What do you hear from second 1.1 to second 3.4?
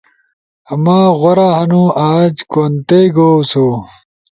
غورا ہنو۔ آج کونتئ گؤ